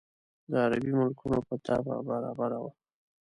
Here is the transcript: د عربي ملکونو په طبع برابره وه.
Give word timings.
د 0.49 0.51
عربي 0.63 0.91
ملکونو 0.99 1.37
په 1.47 1.55
طبع 1.65 1.97
برابره 2.09 2.57
وه. 2.63 2.71